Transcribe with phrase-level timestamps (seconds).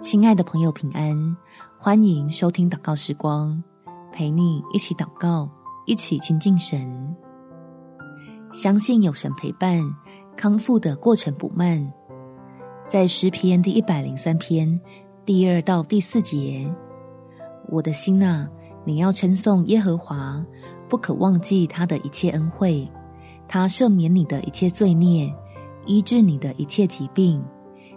[0.00, 1.36] 亲爱的朋友，平安！
[1.78, 3.62] 欢迎收听祷告时光，
[4.12, 5.48] 陪你一起祷告，
[5.84, 7.16] 一起亲近神。
[8.52, 9.82] 相信有神陪伴，
[10.36, 11.92] 康复的过程不慢。
[12.88, 14.80] 在诗篇第一百零三篇
[15.24, 16.72] 第二到第四节，
[17.68, 18.48] 我的心啊，
[18.84, 20.44] 你要称颂耶和华，
[20.88, 22.88] 不可忘记他的一切恩惠，
[23.48, 25.32] 他赦免你的一切罪孽，
[25.84, 27.42] 医治你的一切疾病。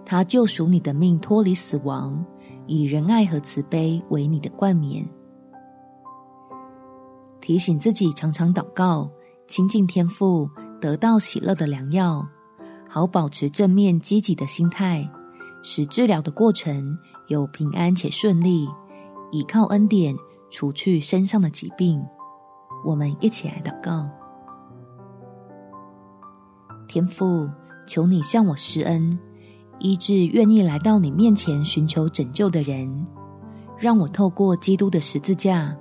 [0.10, 2.26] 他救赎你的命，脱离死亡，
[2.66, 5.08] 以仁爱和慈悲为你的冠冕。
[7.40, 9.08] 提醒自己常常祷告，
[9.48, 10.50] 亲近天父，
[10.82, 12.28] 得到喜乐的良药，
[12.90, 15.08] 好保持正面积极的心态，
[15.62, 18.68] 使治疗的过程有平安且顺利。
[19.30, 20.16] 倚靠恩典，
[20.50, 22.04] 除去身上的疾病。
[22.84, 24.10] 我们一起来祷告：
[26.88, 27.48] 天父，
[27.86, 29.20] 求你向我施恩。
[29.80, 33.08] 医治愿意来到你面前寻求拯救的人，
[33.78, 35.76] 让我透过基督的十字架，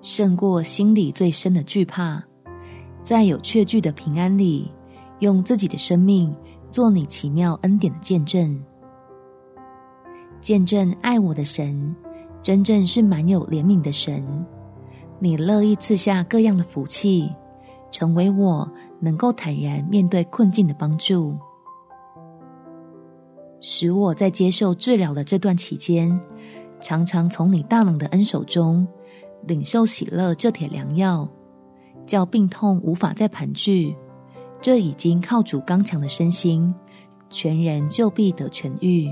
[0.00, 2.22] 胜过心里最深的惧怕，
[3.04, 4.70] 在有确据的平安里，
[5.20, 6.34] 用自己的生命
[6.70, 8.58] 做你奇妙恩典的见证，
[10.40, 11.94] 见证爱我的神，
[12.42, 14.24] 真正是满有怜悯的神。
[15.18, 17.30] 你乐意赐下各样的福气，
[17.92, 21.36] 成为我能够坦然面对困境的帮助。
[23.64, 26.20] 使我在接受治疗的这段期间，
[26.80, 28.86] 常常从你大能的恩手中
[29.46, 31.28] 领受喜乐这帖良药，
[32.04, 33.96] 叫病痛无法再盘踞。
[34.60, 36.74] 这已经靠主刚强的身心，
[37.30, 39.08] 全然就必得痊愈。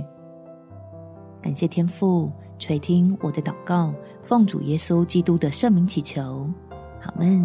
[1.41, 6.49] 感谢天父垂听我的祷告，奉主耶稣基督的圣名祈求，
[7.03, 7.45] 阿们。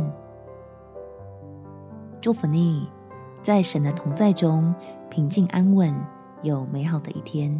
[2.19, 2.87] 祝福你，
[3.43, 4.73] 在神的同在中
[5.07, 5.93] 平静安稳。
[6.45, 7.59] 有美好的一天。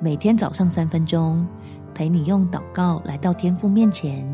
[0.00, 1.46] 每天早上三分钟，
[1.94, 4.26] 陪你用祷告来到天父面前，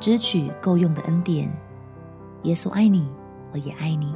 [0.00, 1.46] 支取够用的恩典。
[2.44, 3.06] 耶稣爱你，
[3.52, 4.14] 我也爱你。